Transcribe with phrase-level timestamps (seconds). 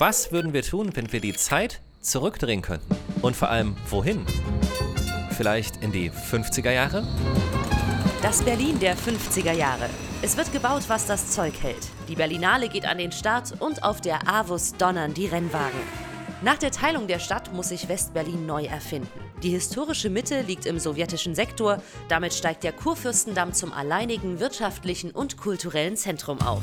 [0.00, 2.96] Was würden wir tun, wenn wir die Zeit zurückdrehen könnten?
[3.20, 4.24] Und vor allem, wohin?
[5.36, 7.06] Vielleicht in die 50er Jahre?
[8.22, 9.90] Das Berlin der 50er Jahre.
[10.22, 11.86] Es wird gebaut, was das Zeug hält.
[12.08, 15.80] Die Berlinale geht an den Start und auf der Avus donnern die Rennwagen.
[16.40, 19.20] Nach der Teilung der Stadt muss sich West-Berlin neu erfinden.
[19.42, 25.36] Die historische Mitte liegt im sowjetischen Sektor, damit steigt der Kurfürstendamm zum alleinigen wirtschaftlichen und
[25.36, 26.62] kulturellen Zentrum auf.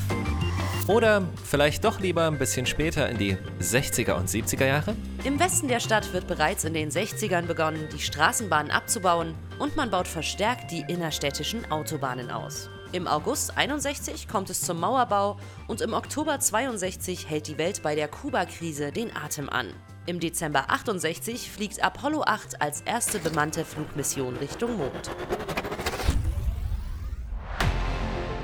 [0.87, 4.95] Oder vielleicht doch lieber ein bisschen später in die 60er und 70er Jahre?
[5.25, 9.89] Im Westen der Stadt wird bereits in den 60ern begonnen, die Straßenbahnen abzubauen und man
[9.89, 12.69] baut verstärkt die innerstädtischen Autobahnen aus.
[12.93, 17.95] Im August 61 kommt es zum Mauerbau und im Oktober 62 hält die Welt bei
[17.95, 19.73] der Kuba-Krise den Atem an.
[20.05, 25.11] Im Dezember 68 fliegt Apollo 8 als erste bemannte Flugmission Richtung Mond.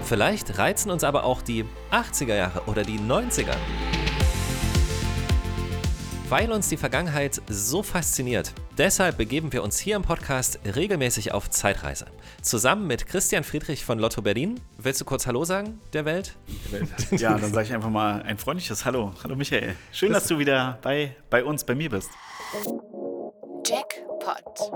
[0.05, 3.55] Vielleicht reizen uns aber auch die 80er Jahre oder die 90er.
[6.29, 11.49] Weil uns die Vergangenheit so fasziniert, deshalb begeben wir uns hier im Podcast regelmäßig auf
[11.49, 12.07] Zeitreise.
[12.41, 14.59] Zusammen mit Christian Friedrich von Lotto Berlin.
[14.77, 16.35] Willst du kurz Hallo sagen, der Welt?
[17.11, 19.13] Ja, dann sage ich einfach mal ein freundliches Hallo.
[19.23, 19.75] Hallo Michael.
[19.91, 22.09] Schön, dass du wieder bei, bei uns, bei mir bist.
[23.65, 24.71] Jackpot.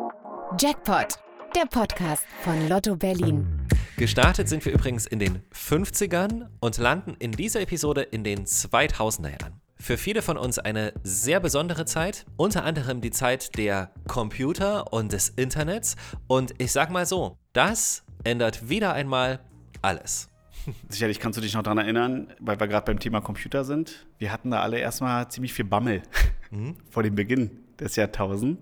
[0.60, 1.16] Jackpot,
[1.56, 3.57] der Podcast von Lotto Berlin.
[3.98, 9.30] Gestartet sind wir übrigens in den 50ern und landen in dieser Episode in den 2000er
[9.30, 9.60] Jahren.
[9.76, 15.14] Für viele von uns eine sehr besondere Zeit, unter anderem die Zeit der Computer und
[15.14, 15.96] des Internets.
[16.28, 19.40] Und ich sag mal so, das ändert wieder einmal
[19.82, 20.30] alles.
[20.90, 24.06] Sicherlich kannst du dich noch daran erinnern, weil wir gerade beim Thema Computer sind.
[24.20, 26.04] Wir hatten da alle erstmal ziemlich viel Bammel
[26.52, 26.76] mhm.
[26.92, 28.62] vor dem Beginn des Jahrtausends.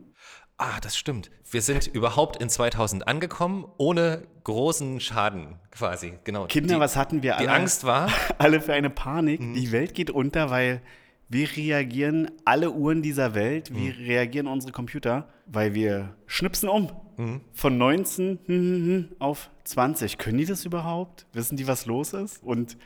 [0.58, 1.31] Ah, das stimmt.
[1.50, 6.14] Wir sind überhaupt in 2000 angekommen, ohne großen Schaden quasi.
[6.23, 6.45] Genau.
[6.45, 7.47] Kinder, die, was hatten wir alle?
[7.47, 8.09] Die Angst war.
[8.38, 9.42] Alle für eine Panik.
[9.42, 9.53] Mhm.
[9.53, 10.81] Die Welt geht unter, weil
[11.28, 13.73] wie reagieren alle Uhren dieser Welt?
[13.73, 14.06] Wie mhm.
[14.06, 15.28] reagieren unsere Computer?
[15.47, 16.92] Weil wir schnipsen um.
[17.17, 17.42] Mhm.
[17.52, 20.18] Von 19 hm, hm, hm, auf 20.
[20.18, 21.25] Können die das überhaupt?
[21.34, 22.44] Wissen die, was los ist?
[22.44, 22.78] Und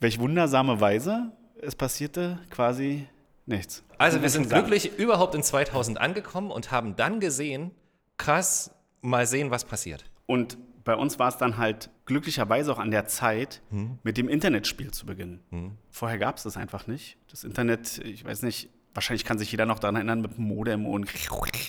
[0.00, 3.06] welch wundersame Weise es passierte quasi
[3.46, 3.82] nichts.
[3.98, 7.70] Also wir sind glücklich überhaupt in 2000 angekommen und haben dann gesehen,
[8.16, 8.70] krass,
[9.00, 10.04] mal sehen, was passiert.
[10.26, 13.98] Und bei uns war es dann halt glücklicherweise auch an der Zeit, hm.
[14.02, 15.40] mit dem Internetspiel zu beginnen.
[15.50, 15.72] Hm.
[15.90, 17.16] Vorher gab es das einfach nicht.
[17.30, 20.86] Das Internet, ich weiß nicht, wahrscheinlich kann sich jeder noch daran erinnern mit dem Modem
[20.86, 21.08] und,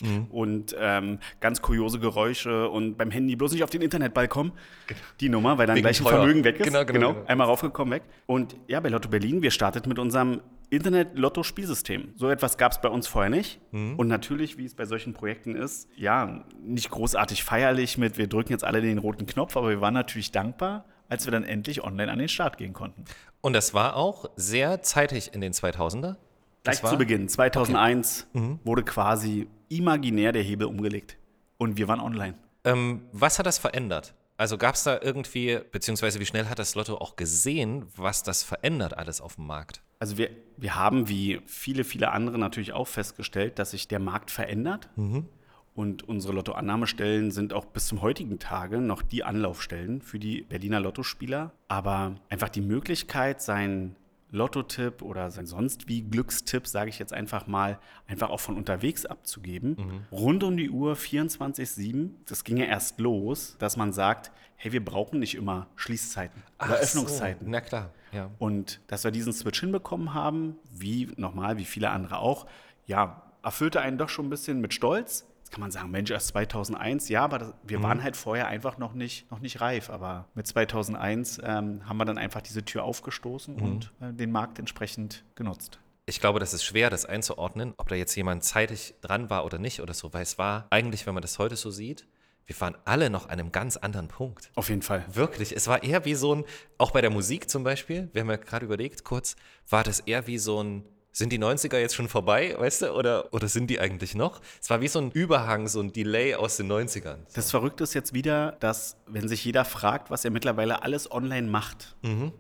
[0.02, 0.26] mhm.
[0.30, 4.52] und ähm, ganz kuriose Geräusche und beim Handy bloß nicht auf den Internetball kommen.
[4.88, 5.00] Genau.
[5.20, 6.66] Die Nummer, weil dann Wegen gleich ein Vermögen weg ist.
[6.66, 7.28] Genau, genau, genau, genau.
[7.28, 8.04] Einmal raufgekommen, weg.
[8.26, 10.42] Und ja, bei Lotto Berlin, wir startet mit unserem
[10.76, 12.14] Internet-Lotto-Spielsystem.
[12.16, 13.60] So etwas gab es bei uns vorher nicht.
[13.72, 13.96] Mhm.
[13.98, 18.52] Und natürlich, wie es bei solchen Projekten ist, ja, nicht großartig feierlich mit, wir drücken
[18.52, 22.12] jetzt alle den roten Knopf, aber wir waren natürlich dankbar, als wir dann endlich online
[22.12, 23.06] an den Start gehen konnten.
[23.42, 26.16] Und das war auch sehr zeitig in den 2000er?
[26.64, 28.40] Gleich zu Beginn, 2001, okay.
[28.40, 28.60] mhm.
[28.64, 31.18] wurde quasi imaginär der Hebel umgelegt.
[31.58, 32.36] Und wir waren online.
[32.64, 34.14] Ähm, was hat das verändert?
[34.38, 38.44] Also gab es da irgendwie, beziehungsweise wie schnell hat das Lotto auch gesehen, was das
[38.44, 39.82] verändert alles auf dem Markt?
[40.00, 44.32] Also wir, wir haben, wie viele, viele andere natürlich auch festgestellt, dass sich der Markt
[44.32, 44.90] verändert.
[44.96, 45.28] Mhm.
[45.76, 50.80] Und unsere Lottoannahmestellen sind auch bis zum heutigen Tage noch die Anlaufstellen für die Berliner
[50.80, 51.52] Lottospieler.
[51.68, 53.96] Aber einfach die Möglichkeit, sein
[54.34, 59.06] Lottotipp oder sein sonst wie Glückstipp, sage ich jetzt einfach mal, einfach auch von unterwegs
[59.06, 59.78] abzugeben.
[59.78, 60.06] Mhm.
[60.12, 62.10] Rund um die Uhr 24-7.
[62.26, 66.70] Das ging ja erst los, dass man sagt, hey, wir brauchen nicht immer Schließzeiten Ach
[66.70, 67.46] oder Öffnungszeiten.
[67.46, 67.52] So.
[67.52, 67.92] Na klar.
[68.12, 68.32] Ja.
[68.40, 72.48] Und dass wir diesen Switch hinbekommen haben, wie nochmal, wie viele andere auch,
[72.88, 77.10] ja, erfüllte einen doch schon ein bisschen mit Stolz kann man sagen, Mensch, erst 2001,
[77.10, 77.84] ja, aber das, wir mhm.
[77.84, 79.92] waren halt vorher einfach noch nicht, noch nicht reif.
[79.92, 83.62] Aber mit 2001 ähm, haben wir dann einfach diese Tür aufgestoßen mhm.
[83.62, 85.80] und äh, den Markt entsprechend genutzt.
[86.08, 89.60] Ich glaube, das ist schwer, das einzuordnen, ob da jetzt jemand zeitig dran war oder
[89.60, 92.08] nicht oder so, weil es war eigentlich, wenn man das heute so sieht,
[92.46, 94.52] wir waren alle noch an einem ganz anderen Punkt.
[94.56, 95.06] Auf jeden Fall.
[95.14, 95.56] Wirklich.
[95.56, 96.46] Es war eher wie so ein,
[96.78, 99.36] auch bei der Musik zum Beispiel, wir haben ja gerade überlegt kurz,
[99.70, 103.32] war das eher wie so ein sind die 90er jetzt schon vorbei, weißt du, oder,
[103.32, 104.42] oder sind die eigentlich noch?
[104.60, 107.18] Es war wie so ein Überhang, so ein Delay aus den 90ern.
[107.28, 107.36] So.
[107.36, 111.48] Das Verrückte ist jetzt wieder, dass, wenn sich jeder fragt, was er mittlerweile alles online
[111.48, 112.32] macht, mhm.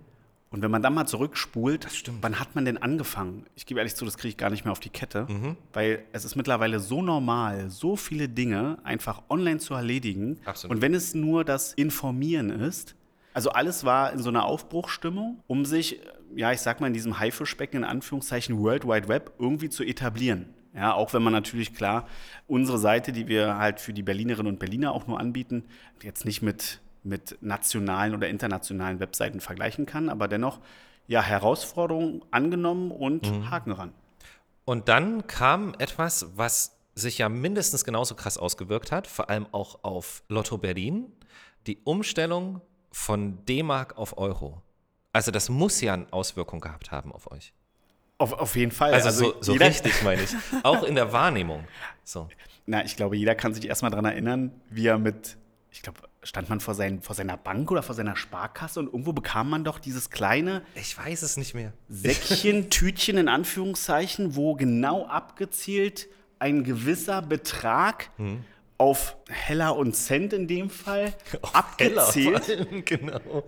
[0.49, 1.87] und wenn man dann mal zurückspult,
[2.21, 3.45] wann hat man denn angefangen?
[3.55, 5.55] Ich gebe ehrlich zu, das kriege ich gar nicht mehr auf die Kette, mhm.
[5.71, 10.39] weil es ist mittlerweile so normal, so viele Dinge einfach online zu erledigen.
[10.45, 10.75] Absolut.
[10.75, 12.95] Und wenn es nur das Informieren ist,
[13.35, 15.99] also alles war in so einer Aufbruchstimmung, um sich
[16.35, 20.53] ja, ich sag mal, in diesem Haifischbecken in Anführungszeichen World Wide Web irgendwie zu etablieren.
[20.75, 22.07] Ja, auch wenn man natürlich klar
[22.47, 25.65] unsere Seite, die wir halt für die Berlinerinnen und Berliner auch nur anbieten,
[26.01, 30.59] jetzt nicht mit, mit nationalen oder internationalen Webseiten vergleichen kann, aber dennoch
[31.07, 33.51] ja, Herausforderung angenommen und Mhm.
[33.51, 33.93] Haken ran.
[34.65, 39.83] Und dann kam etwas, was sich ja mindestens genauso krass ausgewirkt hat, vor allem auch
[39.83, 41.11] auf Lotto Berlin,
[41.67, 44.61] die Umstellung von D-Mark auf Euro.
[45.13, 47.53] Also das muss ja eine Auswirkung gehabt haben auf euch.
[48.17, 48.93] Auf, auf jeden Fall.
[48.93, 50.31] Also, so, so jeder, richtig meine ich.
[50.63, 51.65] Auch in der Wahrnehmung.
[52.03, 52.27] So.
[52.65, 55.37] Na, ich glaube, jeder kann sich erstmal daran erinnern, wie er mit,
[55.71, 59.11] ich glaube, stand man vor, sein, vor seiner Bank oder vor seiner Sparkasse und irgendwo
[59.13, 61.73] bekam man doch dieses kleine Ich weiß es nicht mehr.
[61.89, 66.07] Säckchen, Tütchen in Anführungszeichen, wo genau abgezielt
[66.39, 68.45] ein gewisser Betrag Hm.
[68.77, 71.13] auf Heller und Cent in dem Fall
[71.53, 72.47] abgezählt.
[72.47, 73.43] Heller, genau.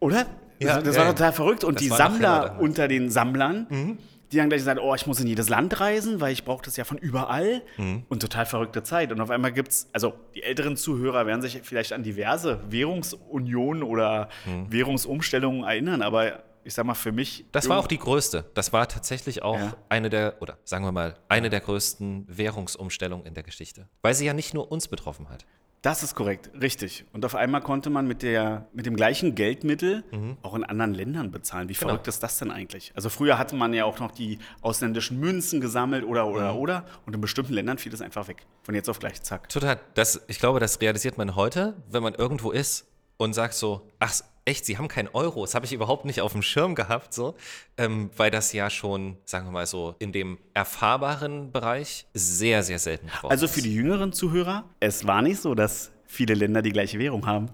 [0.00, 0.26] Oder?
[0.58, 1.64] Ja, das das ja, war total verrückt.
[1.64, 3.98] Und die Sammler unter den Sammlern,
[4.32, 6.76] die haben gleich gesagt, oh, ich muss in jedes Land reisen, weil ich brauche das
[6.76, 7.62] ja von überall.
[8.08, 9.12] Und total verrückte Zeit.
[9.12, 13.82] Und auf einmal gibt es, also die älteren Zuhörer werden sich vielleicht an diverse Währungsunionen
[13.82, 14.28] oder
[14.70, 17.44] Währungsumstellungen erinnern, aber ich sag mal, für mich.
[17.52, 18.44] Das war auch die größte.
[18.54, 19.76] Das war tatsächlich auch Ja.
[19.88, 23.86] eine der, oder sagen wir mal, eine der größten Währungsumstellungen in der Geschichte.
[24.02, 25.46] Weil sie ja nicht nur uns betroffen hat.
[25.86, 27.04] Das ist korrekt, richtig.
[27.12, 30.02] Und auf einmal konnte man mit, der, mit dem gleichen Geldmittel
[30.42, 31.68] auch in anderen Ländern bezahlen.
[31.68, 31.90] Wie Genau.
[31.90, 32.90] verrückt ist das denn eigentlich?
[32.96, 36.58] Also früher hatte man ja auch noch die ausländischen Münzen gesammelt oder, oder, Mhm.
[36.58, 36.86] oder.
[37.06, 38.44] Und in bestimmten Ländern fiel das einfach weg.
[38.64, 39.48] Von jetzt auf gleich, zack.
[39.48, 39.78] Total.
[39.94, 44.12] Das, ich glaube, das realisiert man heute, wenn man irgendwo ist und sagt so, ach,
[44.46, 45.42] echt, sie haben keinen Euro.
[45.44, 47.34] Das habe ich überhaupt nicht auf dem Schirm gehabt, so.
[47.76, 52.78] Ähm, weil das ja schon, sagen wir mal so, in dem erfahrbaren Bereich sehr, sehr
[52.78, 56.70] selten geworden Also für die jüngeren Zuhörer, es war nicht so, dass viele Länder die
[56.70, 57.50] gleiche Währung haben,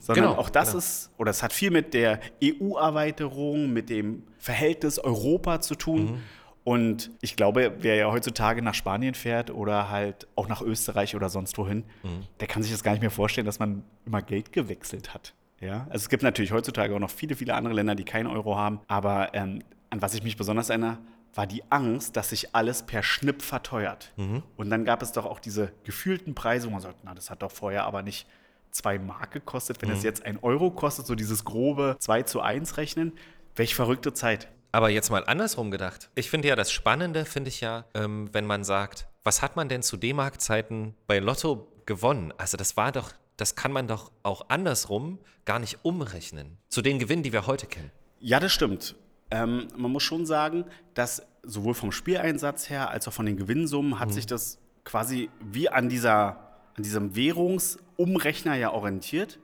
[0.00, 0.78] sondern Genau, auch das genau.
[0.78, 2.20] ist, oder es hat viel mit der
[2.80, 6.04] EU-Erweiterung, mit dem Verhältnis Europa zu tun.
[6.04, 6.22] Mhm.
[6.64, 11.28] Und ich glaube, wer ja heutzutage nach Spanien fährt oder halt auch nach Österreich oder
[11.28, 12.22] sonst wohin, Mhm.
[12.40, 15.34] der kann sich das gar nicht mehr vorstellen, dass man immer Geld gewechselt hat.
[15.60, 18.56] Ja, also es gibt natürlich heutzutage auch noch viele, viele andere Länder, die keinen Euro
[18.56, 18.80] haben.
[18.88, 20.98] Aber ähm, an was ich mich besonders erinnere,
[21.34, 24.12] war die Angst, dass sich alles per Schnipp verteuert.
[24.56, 27.42] Und dann gab es doch auch diese gefühlten Preise, wo man sagt, na, das hat
[27.42, 28.26] doch vorher aber nicht
[28.70, 29.80] zwei Mark gekostet.
[29.82, 33.12] Wenn es jetzt ein Euro kostet, so dieses grobe 2 zu 1 rechnen,
[33.54, 34.48] welch verrückte Zeit.
[34.72, 36.10] Aber jetzt mal andersrum gedacht.
[36.14, 39.68] Ich finde ja das Spannende, finde ich ja, ähm, wenn man sagt, was hat man
[39.68, 42.32] denn zu D-Mark-Zeiten bei Lotto gewonnen?
[42.36, 46.58] Also das war doch, das kann man doch auch andersrum gar nicht umrechnen.
[46.68, 47.90] Zu den Gewinnen, die wir heute kennen.
[48.20, 48.96] Ja, das stimmt.
[49.30, 53.98] Ähm, man muss schon sagen, dass sowohl vom Spieleinsatz her als auch von den Gewinnsummen
[53.98, 56.38] hat sich das quasi wie an, dieser,
[56.76, 59.38] an diesem Währungsumrechner ja orientiert.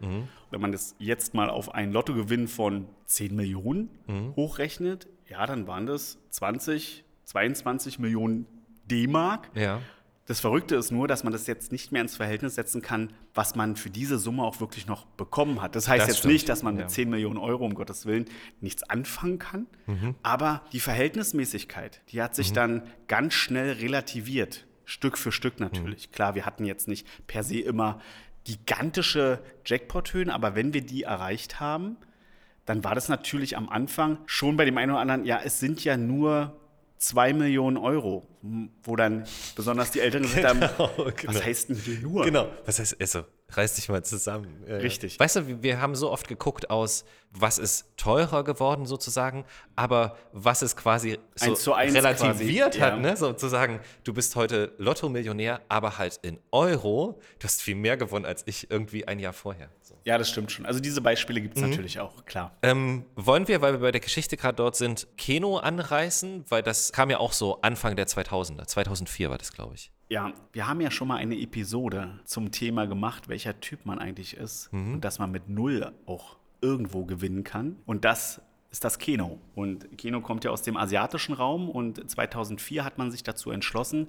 [0.50, 3.88] Wenn man das jetzt mal auf einen Lottogewinn von 10 Millionen
[4.36, 8.46] hochrechnet, ja, dann waren das 20, 22 Millionen
[8.90, 9.50] D-Mark.
[9.54, 9.80] Ja.
[10.26, 13.56] Das Verrückte ist nur, dass man das jetzt nicht mehr ins Verhältnis setzen kann, was
[13.56, 15.74] man für diese Summe auch wirklich noch bekommen hat.
[15.74, 16.88] Das heißt Das jetzt stimmt, nicht, dass man mit ja.
[16.88, 18.26] 10 Millionen Euro, um Gottes Willen,
[18.60, 19.66] nichts anfangen kann.
[19.86, 20.14] Mhm.
[20.22, 24.66] Aber die Verhältnismäßigkeit, die hat sich dann ganz schnell relativiert.
[24.84, 26.08] Stück für Stück natürlich.
[26.08, 26.12] Mhm.
[26.12, 28.00] Klar, wir hatten jetzt nicht per se immer
[28.44, 31.96] gigantische Jackpot-Höhen, aber wenn wir die erreicht haben,
[32.64, 35.82] dann war das natürlich am Anfang schon bei dem einen oder anderen, ja, es sind
[35.82, 36.60] ja nur
[37.02, 38.26] zwei Millionen Euro,
[38.84, 39.25] wo dann
[39.56, 41.34] besonders die Älteren gesagt haben, genau.
[41.34, 42.25] was heißt denn hier nur?
[42.25, 42.49] Genau.
[42.64, 43.25] Was heißt, also,
[43.56, 44.64] reiß dich mal zusammen.
[44.66, 45.19] Richtig.
[45.19, 49.44] Weißt du, wir- haben so oft geguckt aus, was ist teurer geworden sozusagen,
[49.75, 52.99] aber was ist quasi so Eins zu eins relativiert quasi, hat, ja.
[53.00, 53.16] ne?
[53.16, 57.19] Sozusagen, du bist heute Lotto-Millionär, aber halt in Euro.
[57.38, 59.70] Du hast viel mehr gewonnen als ich irgendwie ein Jahr vorher.
[59.81, 59.94] So.
[60.05, 60.67] Ja, das stimmt schon.
[60.67, 62.56] Also diese Beispiele gibt es natürlich auch, klar.
[62.62, 66.44] Ähm, wollen wir, weil wir bei der Geschichte gerade dort sind, Keno anreißen?
[66.48, 68.67] Weil das kam ja auch so Anfang der 2000er.
[68.67, 69.91] 2004 war das, glaube ich.
[70.12, 74.36] Ja, wir haben ja schon mal eine Episode zum Thema gemacht, welcher Typ man eigentlich
[74.36, 77.78] ist und dass man mit Null auch irgendwo gewinnen kann.
[77.86, 79.38] Und das ist das Keno.
[79.54, 84.08] Und Keno kommt ja aus dem asiatischen Raum und 2004 hat man sich dazu entschlossen,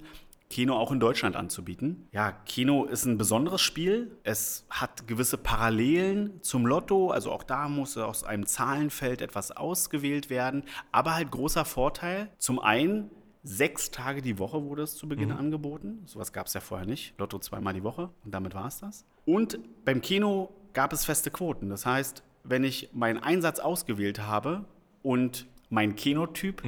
[0.50, 2.06] Keno auch in Deutschland anzubieten.
[2.12, 4.14] Ja, Keno ist ein besonderes Spiel.
[4.24, 7.12] Es hat gewisse Parallelen zum Lotto.
[7.12, 10.64] Also auch da muss aus einem Zahlenfeld etwas ausgewählt werden.
[10.92, 12.30] Aber halt großer Vorteil.
[12.36, 13.10] Zum einen
[13.46, 16.02] Sechs Tage die Woche wurde es zu Beginn angeboten.
[16.06, 17.12] Sowas gab es ja vorher nicht.
[17.18, 19.04] Lotto zweimal die Woche und damit war es das.
[19.26, 21.68] Und beim Kino gab es feste Quoten.
[21.68, 24.64] Das heißt, wenn ich meinen Einsatz ausgewählt habe
[25.02, 26.62] und mein Kinotyp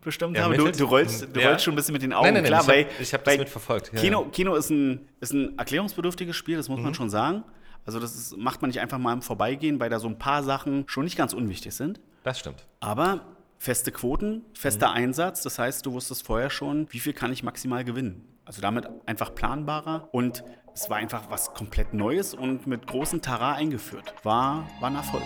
[0.00, 1.50] bestimmt habe, du, du, rollst, du Ja.
[1.50, 2.24] rollst schon ein bisschen mit den Augen.
[2.24, 4.24] Nein, nein, nein, Klar, ich hab- weil- ich hab das mitverfolgt, ja, Kino.
[4.32, 6.84] Kino ist, ein, ist ein erklärungsbedürftiges Spiel, das muss Mhm.
[6.84, 7.44] man schon sagen.
[7.84, 10.42] Also das ist, macht man nicht einfach mal im Vorbeigehen, weil da so ein paar
[10.42, 12.00] Sachen schon nicht ganz unwichtig sind.
[12.24, 12.66] Das stimmt.
[12.80, 13.20] Aber
[13.58, 14.96] feste Quoten, fester mhm.
[14.96, 15.42] Einsatz.
[15.42, 18.24] Das heißt, du wusstest vorher schon, wie viel kann ich maximal gewinnen.
[18.44, 23.54] Also damit einfach planbarer und es war einfach was komplett Neues und mit großem Tara
[23.54, 24.14] eingeführt.
[24.22, 25.24] War, war ein Erfolg.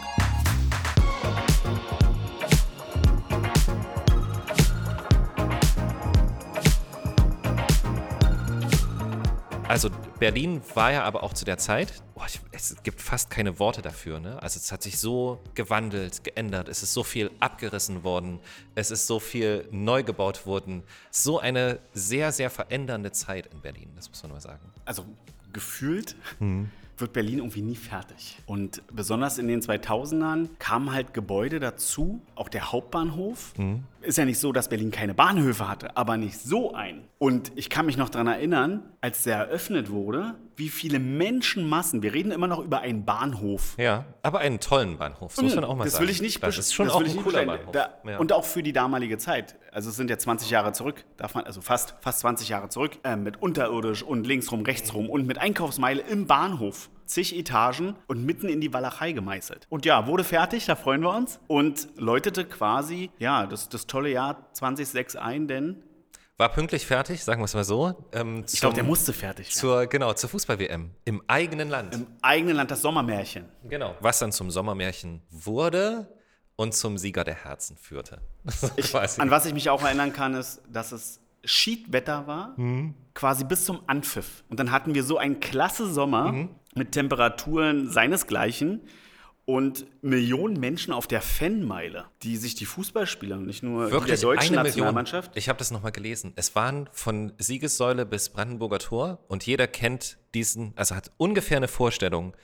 [9.68, 13.58] Also Berlin war ja aber auch zu der Zeit boah, ich, es gibt fast keine
[13.58, 14.20] Worte dafür.
[14.20, 14.40] Ne?
[14.40, 18.38] Also es hat sich so gewandelt, geändert, es ist so viel abgerissen worden,
[18.74, 20.82] es ist so viel neu gebaut worden.
[21.10, 24.60] So eine sehr, sehr verändernde Zeit in Berlin, das muss man mal sagen.
[24.84, 25.04] Also
[25.52, 26.16] gefühlt
[26.98, 28.38] wird Berlin irgendwie nie fertig.
[28.46, 33.52] Und besonders in den 2000ern kamen halt Gebäude dazu, auch der Hauptbahnhof.
[34.02, 37.04] Ist ja nicht so, dass Berlin keine Bahnhöfe hatte, aber nicht so ein.
[37.18, 42.12] Und ich kann mich noch daran erinnern, als der eröffnet wurde, wie viele Menschenmassen, wir
[42.12, 43.74] reden immer noch über einen Bahnhof.
[43.78, 46.04] Ja, aber einen tollen Bahnhof, das muss man auch mal das sagen.
[46.04, 47.44] will ich nicht Das ist schon das auch ein cooler.
[47.46, 47.72] Bahnhof.
[47.72, 48.18] Da, ja.
[48.18, 49.56] Und auch für die damalige Zeit.
[49.70, 52.98] Also es sind ja 20 Jahre zurück, darf man, also fast, fast 20 Jahre zurück,
[53.04, 56.90] äh, mit unterirdisch und linksrum, rechtsrum und mit Einkaufsmeile im Bahnhof.
[57.06, 59.66] Zig Etagen und mitten in die Walachei gemeißelt.
[59.68, 61.40] Und ja, wurde fertig, da freuen wir uns.
[61.46, 65.82] Und läutete quasi, ja, das, das tolle Jahr 2006 ein, denn
[66.38, 68.06] War pünktlich fertig, sagen wir es mal so.
[68.12, 69.58] Ähm, ich glaube, der musste fertig werden.
[69.58, 71.94] zur, genau, zur Fußball-WM im eigenen Land.
[71.94, 73.44] Im eigenen Land das Sommermärchen.
[73.68, 73.94] Genau.
[74.00, 76.08] Was dann zum Sommermärchen wurde
[76.56, 78.20] und zum Sieger der Herzen führte.
[78.76, 79.20] Quasi.
[79.20, 82.54] An was ich mich auch erinnern kann, ist, dass es Schiedwetter war,
[83.14, 84.44] quasi bis zum Anpfiff.
[84.48, 88.80] Und dann hatten wir so einen klasse Sommer mit Temperaturen seinesgleichen
[89.44, 94.28] und Millionen Menschen auf der Fanmeile, die sich die Fußballspieler, nicht nur die Wirklich der
[94.28, 94.66] deutschen eine Million.
[94.66, 96.32] Nationalmannschaft, Ich habe das nochmal gelesen.
[96.36, 101.68] Es waren von Siegessäule bis Brandenburger Tor und jeder kennt diesen, also hat ungefähr eine
[101.68, 102.36] Vorstellung,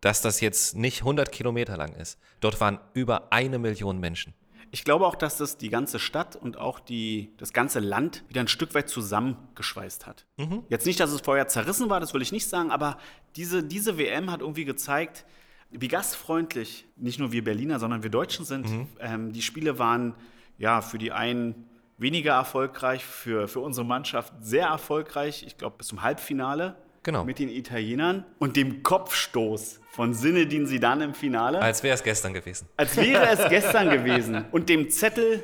[0.00, 2.18] dass das jetzt nicht 100 Kilometer lang ist.
[2.40, 4.34] Dort waren über eine Million Menschen.
[4.74, 8.40] Ich glaube auch, dass das die ganze Stadt und auch die, das ganze Land wieder
[8.40, 10.24] ein Stück weit zusammengeschweißt hat.
[10.70, 12.96] Jetzt nicht, dass es vorher zerrissen war, das will ich nicht sagen, aber
[13.36, 15.26] diese, diese WM hat irgendwie gezeigt,
[15.70, 18.66] wie gastfreundlich nicht nur wir Berliner, sondern wir Deutschen sind.
[18.98, 20.14] Ähm, die Spiele waren
[20.56, 25.44] ja für die einen weniger erfolgreich, für, für unsere Mannschaft sehr erfolgreich.
[25.46, 27.24] Ich glaube, bis zum Halbfinale Genau.
[27.24, 31.60] mit den Italienern und dem Kopfstoß von Sinedin Zidane im Finale.
[31.60, 32.68] Als wäre es gestern gewesen.
[32.76, 34.44] Als wäre es gestern gewesen.
[34.52, 35.42] Und dem Zettel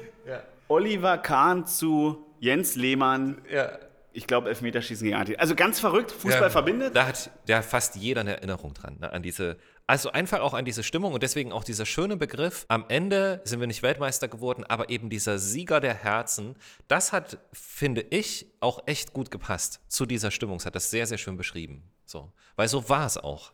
[0.69, 3.43] Oliver Kahn zu Jens Lehmann.
[3.51, 3.71] Ja.
[4.13, 5.37] Ich glaube, Elfmeterschießen gegen Arti.
[5.37, 6.95] Also ganz verrückt, Fußball Ja, verbindet.
[6.97, 9.57] Da hat ja fast jeder eine Erinnerung dran, ne, an diese,
[9.89, 12.67] also einfach auch an diese Stimmung und deswegen auch dieser schöne Begriff.
[12.69, 16.57] Am Ende sind wir nicht Weltmeister geworden, aber eben dieser Sieger der Herzen,
[16.89, 20.59] das hat, finde ich, auch echt gut gepasst zu dieser Stimmung.
[20.59, 21.83] Es hat das sehr, sehr schön beschrieben.
[22.05, 23.53] So, weil so war es auch.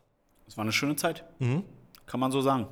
[0.48, 1.24] Es war eine schöne Zeit.
[1.38, 1.62] Mhm.
[2.04, 2.66] Kann man so sagen.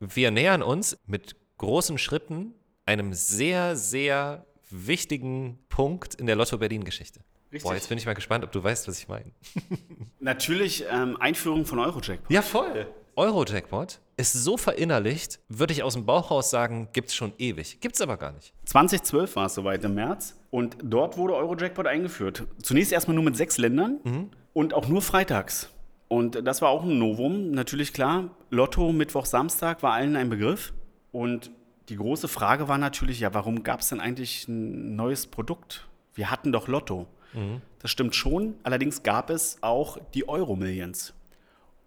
[0.00, 2.54] Wir nähern uns mit großen Schritten
[2.86, 7.22] einem sehr, sehr wichtigen Punkt in der Lotto Berlin-Geschichte.
[7.52, 7.64] Richtig.
[7.64, 9.30] Boah, jetzt bin ich mal gespannt, ob du weißt, was ich meine.
[10.20, 12.30] Natürlich ähm, Einführung von Eurojackpot.
[12.30, 12.86] Ja, voll.
[13.14, 17.80] Euro-Jackpot ist so verinnerlicht, würde ich aus dem Bauch raus sagen, gibt es schon ewig.
[17.80, 18.54] Gibt es aber gar nicht.
[18.64, 20.40] 2012 war es soweit im März.
[20.50, 22.46] Und dort wurde Eurojackpot eingeführt.
[22.62, 25.68] Zunächst erstmal nur mit sechs Ländern und auch nur freitags.
[26.08, 27.50] Und das war auch ein Novum.
[27.50, 30.72] Natürlich klar, Lotto Mittwoch, Samstag war allen ein Begriff.
[31.10, 31.50] Und
[31.88, 35.88] die große Frage war natürlich, ja, warum gab es denn eigentlich ein neues Produkt?
[36.14, 37.06] Wir hatten doch Lotto.
[37.78, 38.54] Das stimmt schon.
[38.62, 41.14] Allerdings gab es auch die Euro-Millions.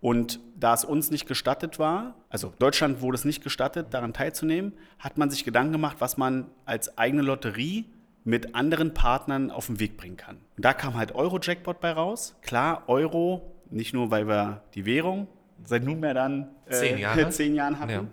[0.02, 4.74] Und da es uns nicht gestattet war, also Deutschland wurde es nicht gestattet, daran teilzunehmen,
[5.00, 7.86] hat man sich Gedanken gemacht, was man als eigene Lotterie
[8.24, 10.38] mit anderen Partnern auf den Weg bringen kann.
[10.58, 12.36] Und da kam halt Euro-Jackpot bei raus.
[12.42, 15.28] Klar, Euro, nicht nur, weil wir die Währung
[15.64, 17.30] seit nunmehr dann äh, Zehn Jahre.
[17.30, 18.06] zehn Jahren hatten, Ja.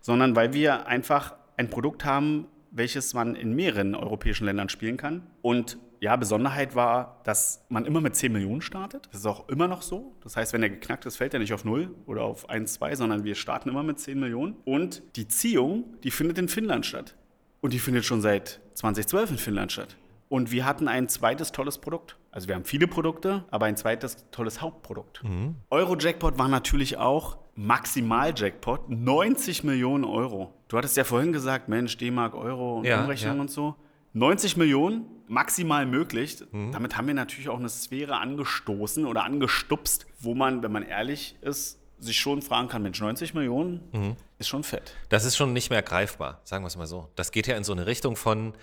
[0.00, 5.22] sondern weil wir einfach ein Produkt haben, welches man in mehreren europäischen Ländern spielen kann.
[5.42, 9.08] Und ja, Besonderheit war, dass man immer mit 10 Millionen startet.
[9.10, 10.14] Das ist auch immer noch so.
[10.22, 12.94] Das heißt, wenn er geknackt ist, fällt er nicht auf 0 oder auf 1, 2,
[12.96, 14.56] sondern wir starten immer mit 10 Millionen.
[14.64, 17.14] Und die Ziehung, die findet in Finnland statt.
[17.60, 19.96] Und die findet schon seit 2012 in Finnland statt.
[20.28, 22.16] Und wir hatten ein zweites tolles Produkt.
[22.30, 25.22] Also wir haben viele Produkte, aber ein zweites tolles Hauptprodukt.
[25.70, 30.52] Euro-Jackpot war natürlich auch Maximal-Jackpot, 90 Millionen Euro.
[30.68, 33.40] Du hattest ja vorhin gesagt, Mensch, D-Mark, Euro und Ja, Umrechnung ja.
[33.40, 33.76] und so.
[34.16, 36.38] 90 Millionen maximal möglich.
[36.50, 36.72] Mhm.
[36.72, 41.36] Damit haben wir natürlich auch eine Sphäre angestoßen oder angestupst, wo man, wenn man ehrlich
[41.42, 44.16] ist, sich schon fragen kann, Mensch, 90 Millionen Mhm.
[44.38, 44.94] ist schon fett.
[45.10, 47.10] Das ist schon nicht mehr greifbar, sagen wir es mal so.
[47.14, 48.54] Das geht ja in so eine Richtung von,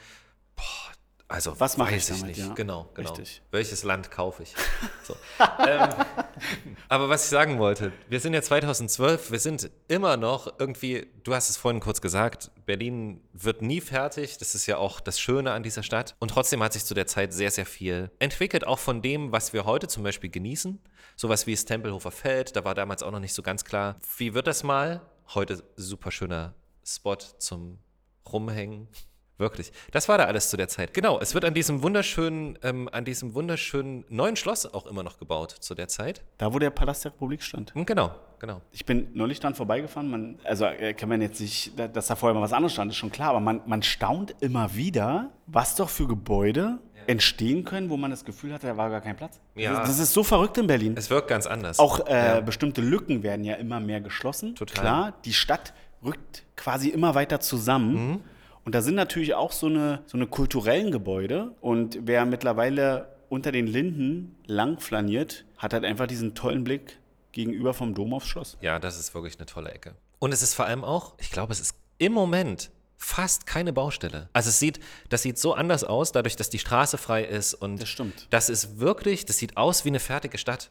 [0.56, 0.93] boah,
[1.28, 2.48] also Was mache weiß ich ich damit, nicht.
[2.48, 2.54] ja.
[2.54, 3.10] Genau, genau.
[3.10, 3.42] Richtig.
[3.52, 4.54] Welches Land kaufe ich?
[5.04, 5.18] So.
[5.68, 5.90] ähm,
[6.88, 11.36] aber was ich sagen wollte, wir sind ja 2012, wir sind immer noch irgendwie, du
[11.36, 15.52] hast es vorhin kurz gesagt, Berlin wird nie fertig, das ist ja auch das Schöne
[15.52, 16.16] an dieser Stadt.
[16.20, 19.52] Und trotzdem hat sich zu der Zeit sehr, sehr viel entwickelt, auch von dem, was
[19.52, 20.80] wir heute zum Beispiel genießen.
[21.18, 24.34] Sowas wie das Tempelhofer Feld, da war damals auch noch nicht so ganz klar, wie
[24.34, 25.02] wird das mal?
[25.34, 26.54] Heute super schöner
[26.86, 27.80] Spot zum
[28.32, 28.88] Rumhängen.
[29.38, 29.72] Wirklich.
[29.92, 30.94] Das war da alles zu der Zeit.
[30.94, 35.18] Genau, es wird an diesem wunderschönen, ähm, an diesem wunderschönen neuen Schloss auch immer noch
[35.18, 36.24] gebaut zu der Zeit.
[36.38, 37.74] Da, wo der Palast der Republik stand.
[37.74, 38.62] Hm, Genau, genau.
[38.72, 40.10] Ich bin neulich dran vorbeigefahren.
[40.10, 42.92] Man, also äh, kann man jetzt nicht, da- dass da vorher mal was anderes stand,
[42.92, 43.30] ist schon klar.
[43.30, 48.24] Aber man, man staunt immer wieder, was doch für Gebäude entstehen können, wo man das
[48.24, 49.40] Gefühl hatte, da war gar kein Platz.
[49.56, 49.80] Ja.
[49.80, 50.94] Das, das ist so verrückt in Berlin.
[50.96, 51.80] Es wirkt ganz anders.
[51.80, 52.40] Auch äh, Ja.
[52.40, 54.56] bestimmte Lücken werden ja immer mehr geschlossen.
[54.56, 54.80] Total.
[54.82, 55.74] Klar, die Stadt
[56.06, 57.94] rückt quasi immer weiter zusammen.
[58.12, 58.22] Mhm.
[58.66, 61.52] Und da sind natürlich auch so eine, so eine kulturellen Gebäude.
[61.62, 67.00] Und wer mittlerweile unter den Linden lang flaniert, hat halt einfach diesen tollen Blick
[67.32, 68.58] gegenüber vom Dom aufs Schloss.
[68.62, 69.96] Ja, das ist wirklich eine tolle Ecke.
[70.20, 74.30] Und es ist vor allem auch, ich glaube, es ist im Moment fast keine Baustelle.
[74.32, 74.80] Also es sieht,
[75.10, 78.28] das sieht so anders aus, dadurch, dass die Straße frei ist und Das stimmt.
[78.30, 80.70] das ist wirklich, das sieht aus wie eine fertige Stadt.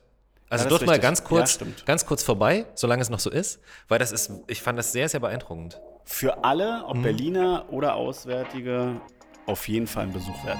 [0.52, 1.86] Also Ja, dort mal ganz Ja, kurz, stimmt.
[1.86, 5.08] ganz kurz vorbei, solange es noch so ist, weil das ist, ich fand das sehr,
[5.08, 5.80] sehr beeindruckend.
[6.04, 7.02] Für alle, ob Mhm.
[7.02, 9.00] Berliner oder Auswärtige,
[9.46, 10.58] auf jeden Fall ein Besuch wert.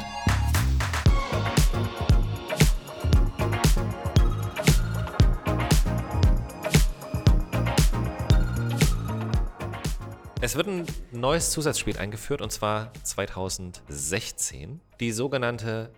[10.40, 15.90] Es wird ein neues Zusatzspiel eingeführt und zwar 2016, die sogenannte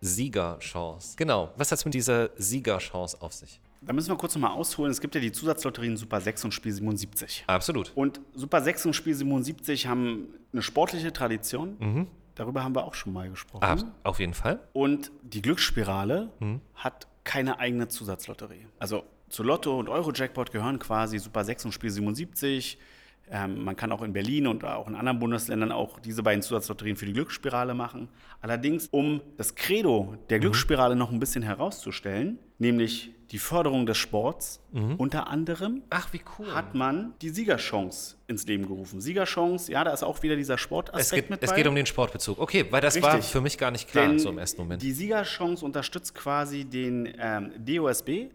[0.00, 1.16] Siegerchance.
[1.16, 3.60] Genau, was hat es mit dieser Siegerchance auf sich?
[3.80, 4.90] Da müssen wir kurz nochmal ausholen.
[4.90, 7.44] Es gibt ja die Zusatzlotterien Super 6 und Spiel 77.
[7.46, 7.92] Absolut.
[7.94, 11.76] Und Super 6 und Spiel 77 haben eine sportliche Tradition.
[11.78, 12.06] Mhm.
[12.34, 13.64] Darüber haben wir auch schon mal gesprochen.
[13.64, 14.60] Ah, auf jeden Fall.
[14.72, 16.60] Und die Glücksspirale Mhm.
[16.74, 18.66] hat keine eigene Zusatzlotterie.
[18.78, 22.78] Also zu Lotto und Euro-Jackpot gehören quasi Super 6 und Spiel 77.
[23.30, 26.96] Ähm, man kann auch in Berlin und auch in anderen Bundesländern auch diese beiden Zusatzlotterien
[26.96, 28.08] für die Glücksspirale machen.
[28.40, 30.18] Allerdings, um das Credo Mhm.
[30.30, 34.94] der Glücksspirale noch ein bisschen herauszustellen, nämlich die Förderung des Sports, Mhm.
[34.96, 36.54] unter anderem Ach, wie cool.
[36.54, 39.00] hat man die Siegerchance ins Leben gerufen.
[39.00, 41.56] Siegerchance, ja, da ist auch wieder dieser Sportaspekt es geht, mit es bei.
[41.56, 42.38] geht um den Sportbezug.
[42.38, 43.32] Okay, weil das war Richtig.
[43.32, 44.82] für mich gar nicht klar Denn so im ersten Moment.
[44.82, 48.28] Die Siegerchance unterstützt quasi den ähm, DOSB,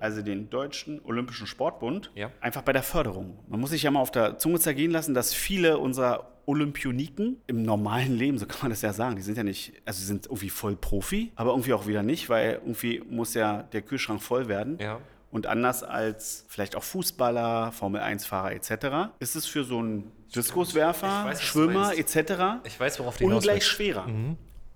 [0.00, 2.18] also den Deutschen Olympischen Sportbund, Mhm.
[2.20, 2.30] Ja.
[2.40, 3.38] einfach bei der Förderung.
[3.48, 7.62] Man muss sich ja mal auf der Zunge zergehen lassen, dass viele unserer Olympioniken im
[7.62, 10.26] normalen Leben, so kann man das ja sagen, die sind ja nicht, also sie sind
[10.26, 14.48] irgendwie voll Profi, aber irgendwie auch wieder nicht, weil irgendwie muss ja der Kühlschrank voll
[14.48, 14.78] werden.
[14.80, 14.98] Ja.
[15.30, 21.42] Und anders als vielleicht auch Fußballer, Formel-1-Fahrer etc., ist es für so einen Diskuswerfer, weiß,
[21.42, 22.64] Schwimmer etc.
[22.64, 24.06] Ich weiß, worauf hinaus ungleich schwerer.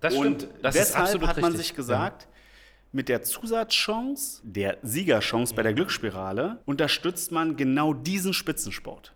[0.00, 0.54] Das Und stimmt.
[0.62, 2.28] Das ist deshalb absolut hat man sich gesagt,
[2.92, 9.14] mit der Zusatzchance, der Siegerchance bei der Glücksspirale, unterstützt man genau diesen Spitzensport.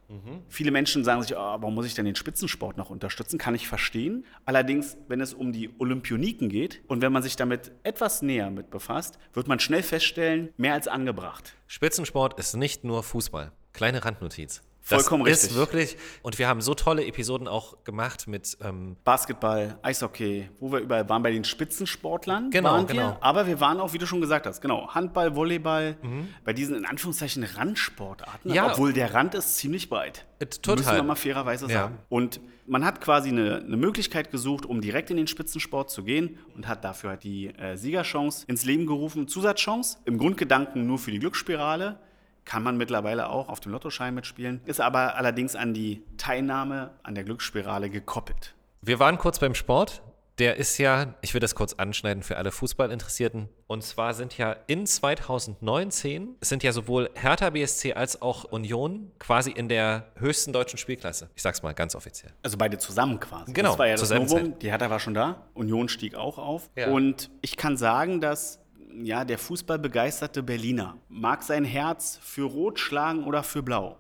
[0.49, 3.39] Viele Menschen sagen sich, oh, warum muss ich denn den Spitzensport noch unterstützen?
[3.39, 4.25] Kann ich verstehen.
[4.45, 8.71] Allerdings, wenn es um die Olympioniken geht und wenn man sich damit etwas näher mit
[8.71, 11.55] befasst, wird man schnell feststellen, mehr als angebracht.
[11.67, 13.53] Spitzensport ist nicht nur Fußball.
[13.73, 14.63] Kleine Randnotiz.
[14.89, 15.51] Vollkommen das richtig.
[15.51, 20.71] ist wirklich, und wir haben so tolle Episoden auch gemacht mit, ähm, Basketball, Eishockey, wo
[20.71, 22.51] wir überall waren bei den Spitzensportlern.
[22.51, 23.17] Genau, waren wir, genau.
[23.21, 26.29] Aber wir waren auch, wie du schon gesagt hast, genau, Handball, Volleyball, Mhm.
[26.45, 28.53] bei diesen in Anführungszeichen Randsportarten.
[28.53, 28.71] Ja.
[28.71, 30.25] Obwohl der Rand ist ziemlich breit.
[30.39, 30.77] Äh, total.
[30.77, 31.73] Müssen wir mal fairerweise Ja.
[31.83, 31.99] sagen.
[32.09, 36.39] Und man hat quasi eine, eine Möglichkeit gesucht, um direkt in den Spitzensport zu gehen
[36.55, 39.29] und hat dafür halt die äh, Siegerchance ins Leben gerufen.
[39.29, 41.99] Zusatzchance, im Grundgedanken nur für die Glücksspirale.
[42.47, 47.15] Kann man mittlerweile auch auf dem Lottoschein mitspielen, ist aber allerdings an die Teilnahme an
[47.15, 48.55] der Glücksspirale gekoppelt.
[48.81, 50.01] wir waren kurz beim Sport.
[50.39, 53.49] Der ist ja, ich will das kurz anschneiden für alle Fußballinteressierten.
[53.69, 59.51] Und zwar sind ja in 2019 sind ja sowohl Hertha BSC als auch Union quasi
[59.51, 61.31] in der höchsten deutschen Spielklasse.
[61.35, 62.33] Ich sag's mal ganz offiziell.
[62.43, 63.53] Also beide zusammen quasi.
[63.53, 64.59] Genau, Das war ja das Novum.
[64.59, 65.47] Die Hertha war schon da.
[65.55, 66.69] Union stieg auch auf.
[66.77, 66.89] Ja.
[66.91, 68.61] Und ich kann sagen, dass
[69.05, 73.97] ja, der fußballbegeisterte Berliner mag sein Herz für Rot schlagen oder für Blau.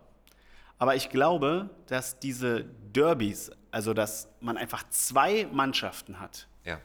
[0.78, 6.78] Aber ich glaube, dass diese Derbys, also dass man einfach zwei Mannschaften hat, Ja.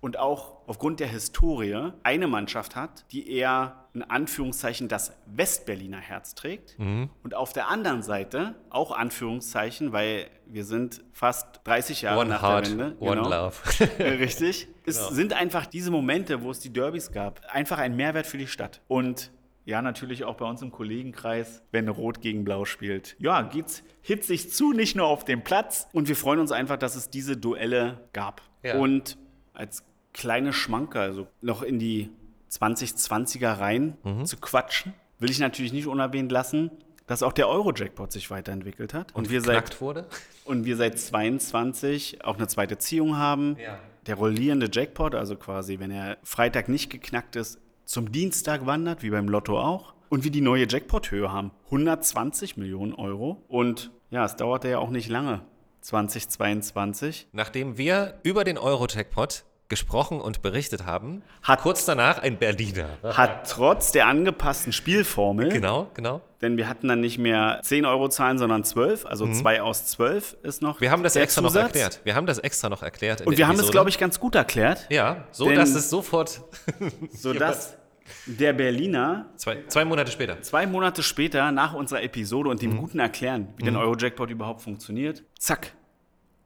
[0.00, 6.34] Und auch aufgrund der Historie eine Mannschaft hat, die eher in Anführungszeichen das Westberliner Herz
[6.34, 6.78] trägt.
[6.78, 7.10] Mhm.
[7.24, 12.42] Und auf der anderen Seite auch Anführungszeichen, weil wir sind fast 30 Jahre One nach
[12.42, 12.96] Heart, der Wende.
[13.00, 13.28] One genau.
[13.28, 13.56] Love.
[13.98, 14.68] Richtig.
[14.86, 15.10] Es Genau.
[15.10, 18.80] sind einfach diese Momente, wo es die Derbys gab, einfach ein Mehrwert für die Stadt.
[18.88, 19.30] Und
[19.64, 23.16] ja, natürlich auch bei uns im Kollegenkreis, wenn Rot gegen Blau spielt.
[23.18, 25.88] Ja, geht's hitzig zu, nicht nur auf dem Platz.
[25.92, 28.40] Und wir freuen uns einfach, dass es diese Duelle gab.
[28.62, 28.78] Ja.
[28.78, 29.18] Und
[29.58, 32.10] als kleine Schmanker, also noch in die
[32.50, 34.24] 2020er rein Mhm.
[34.24, 36.70] zu quatschen, will ich natürlich nicht unerwähnt lassen,
[37.06, 39.14] dass auch der Euro-Jackpot sich weiterentwickelt hat.
[39.14, 40.06] Und, wir seit wurde.
[40.44, 43.56] und wir seit 22 auch eine zweite Ziehung haben.
[43.62, 43.78] Ja.
[44.06, 49.10] Der rollierende Jackpot, also quasi, wenn er Freitag nicht geknackt ist, zum Dienstag wandert, wie
[49.10, 49.94] beim Lotto auch.
[50.10, 51.50] Und wir die neue Jackpot-Höhe haben.
[51.66, 53.42] 120 Millionen Euro.
[53.48, 55.42] Und ja, es dauerte ja auch nicht lange,
[55.82, 62.88] 2022 Nachdem wir über den Euro-Jackpot gesprochen und berichtet haben, Hat- kurz danach ein Berliner.
[63.02, 66.20] hat trotz der angepassten Spielformel, Genau, genau.
[66.40, 70.36] denn wir hatten dann nicht mehr 10 Euro Zahlen, sondern 12, also 2 aus 12
[70.42, 70.80] ist noch Mhm.
[70.80, 71.64] Wir haben das extra noch Zusatz.
[71.66, 72.00] erklärt.
[72.04, 73.26] Wir haben das extra noch erklärt.
[73.26, 76.40] Und wir haben es, glaube ich, ganz gut erklärt, Ja, so dass es sofort
[77.12, 77.76] sodass
[78.24, 80.40] der Berliner zwei, zwei Monate später.
[80.40, 82.78] zwei Monate später nach unserer Episode und dem Mhm.
[82.78, 85.72] guten Erklären, wie der Euro-Jackpot überhaupt funktioniert, zack,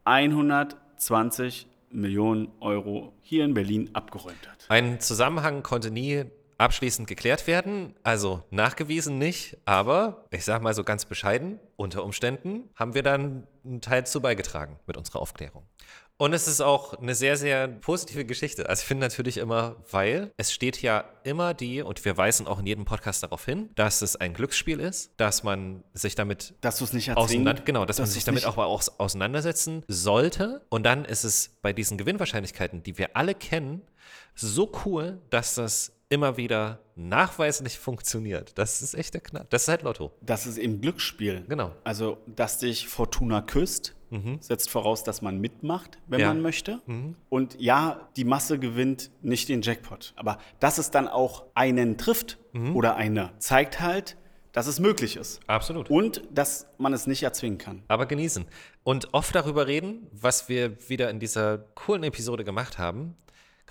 [0.05, 4.67] 120 Millionen Euro hier in Berlin abgeräumt hat.
[4.69, 6.25] Ein Zusammenhang konnte nie
[6.59, 12.71] abschließend geklärt werden, also nachgewiesen nicht, aber ich sag mal so ganz bescheiden, unter Umständen
[12.77, 15.65] haben wir dann einen Teil zu beigetragen mit unserer Aufklärung.
[16.23, 18.69] Und es ist auch eine sehr, sehr positive Geschichte.
[18.69, 22.61] Also ich finde natürlich immer, weil es steht ja immer die, und wir weisen auch
[22.61, 26.79] in jedem Podcast darauf hin, dass es ein Glücksspiel ist, dass man sich damit Dass
[26.79, 30.65] du es nicht auseinander, genau, dass, man du sich damit auch mal aus, auseinandersetzen sollte.
[30.69, 33.83] Und dann ist es bei diesen Gewinnwahrscheinlichkeiten, die wir alle kennen,
[34.37, 38.57] so cool, dass das immer wieder nachweislich funktioniert.
[38.57, 39.47] Das ist echt der Knall.
[39.51, 40.13] Das ist halt Lotto.
[40.21, 41.45] Das ist eben Glücksspiel.
[41.49, 41.73] Genau.
[41.83, 43.97] Also, dass dich Fortuna küsst,
[44.41, 46.29] setzt voraus, dass man mitmacht, wenn Ja.
[46.29, 46.81] man möchte.
[47.29, 50.13] Und ja, die Masse gewinnt nicht den Jackpot.
[50.17, 52.39] Aber dass es dann auch einen trifft
[52.75, 54.17] oder eine, zeigt halt,
[54.53, 55.41] dass es möglich ist.
[55.47, 55.89] Absolut.
[55.89, 57.83] Und dass man es nicht erzwingen kann.
[57.89, 58.45] Aber genießen.
[58.85, 63.17] Und oft darüber reden, was wir wieder in dieser coolen Episode gemacht haben.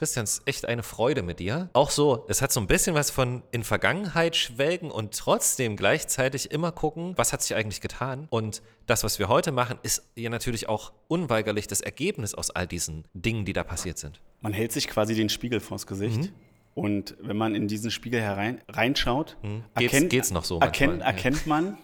[0.01, 1.69] Christian, es ist echt eine Freude mit dir.
[1.73, 6.49] Auch so, es hat so ein bisschen was von in Vergangenheit schwelgen und trotzdem gleichzeitig
[6.49, 8.25] immer gucken, was hat sich eigentlich getan.
[8.31, 12.65] Und das, was wir heute machen, ist ja natürlich auch unweigerlich das Ergebnis aus all
[12.65, 14.19] diesen Dingen, die da passiert sind.
[14.39, 16.17] Man hält sich quasi den Spiegel vors Gesicht.
[16.21, 16.29] Mhm.
[16.73, 19.63] Und wenn man in diesen Spiegel herein, reinschaut, Mhm.
[19.77, 21.77] Geht's- geht's noch so erkennt, erkennt man,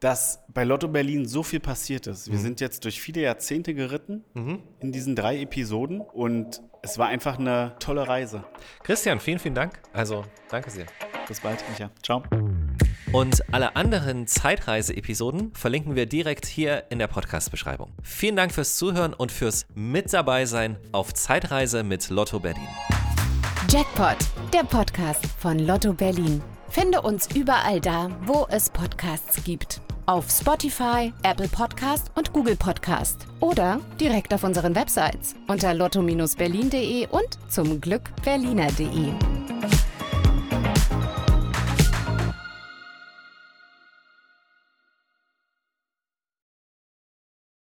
[0.00, 2.26] dass bei Lotto Berlin so viel passiert ist.
[2.26, 2.32] Mhm.
[2.32, 4.24] Wir sind jetzt durch viele Jahrzehnte geritten
[4.80, 8.44] in diesen drei Episoden und es war einfach eine tolle Reise.
[8.82, 9.78] Christian, vielen, vielen Dank.
[9.92, 10.86] Also, danke sehr.
[11.28, 11.90] Bis bald, Micha.
[12.02, 12.22] Ciao.
[13.12, 17.92] Und alle anderen Zeitreise-Episoden verlinken wir direkt hier in der Podcast-Beschreibung.
[18.02, 22.68] Vielen Dank fürs Zuhören und fürs Mit dabei sein auf Zeitreise mit Lotto Berlin.
[23.68, 24.16] Jackpot,
[24.54, 26.40] der Podcast von Lotto Berlin.
[26.68, 29.80] Finde uns überall da, wo es Podcasts gibt.
[30.10, 33.28] Auf Spotify, Apple Podcast und Google Podcast.
[33.38, 39.39] Oder direkt auf unseren Websites unter lotto-berlin.de und zum Glück berliner.de.